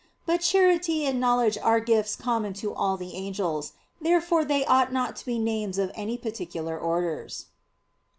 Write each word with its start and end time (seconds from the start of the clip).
But 0.25 0.37
charity 0.41 1.05
and 1.05 1.19
knowledge 1.19 1.59
are 1.59 1.79
gifts 1.79 2.15
common 2.15 2.53
to 2.53 2.73
all 2.73 2.97
the 2.97 3.13
angels. 3.13 3.73
Therefore 4.01 4.43
they 4.43 4.65
ought 4.65 4.91
not 4.91 5.15
to 5.17 5.25
be 5.27 5.37
names 5.37 5.77
of 5.77 5.91
any 5.93 6.17
particular 6.17 6.75
orders. 6.75 7.45